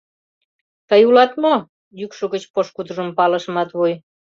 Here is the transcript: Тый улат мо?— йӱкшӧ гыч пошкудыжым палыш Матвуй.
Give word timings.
Тый 0.89 1.01
улат 1.09 1.31
мо?— 1.43 1.55
йӱкшӧ 1.99 2.25
гыч 2.33 2.43
пошкудыжым 2.53 3.09
палыш 3.17 3.43
Матвуй. 3.55 3.93